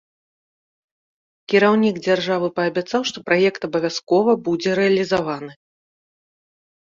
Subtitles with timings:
[1.53, 5.51] Кіраўнік дзяржавы паабяцаў, што праект абавязкова будзе рэалізаваны.